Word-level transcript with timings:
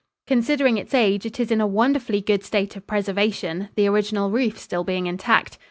Considering 0.25 0.79
its 0.79 0.95
age, 0.95 1.27
it 1.27 1.39
is 1.39 1.51
in 1.51 1.61
a 1.61 1.67
wonderfully 1.67 2.21
good 2.21 2.43
state 2.43 2.75
of 2.75 2.87
preservation, 2.87 3.69
the 3.75 3.85
original 3.85 4.31
roof 4.31 4.57
still 4.57 4.83
being 4.83 5.05
intact. 5.05 5.59